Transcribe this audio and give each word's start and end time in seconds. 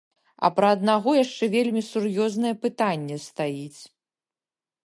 А 0.47 0.49
пра 0.59 0.71
аднаго 0.75 1.11
яшчэ 1.17 1.43
вельмі 1.55 1.83
сур'ёзнае 1.91 2.53
пытанне 2.65 3.21
стаіць. 3.29 3.81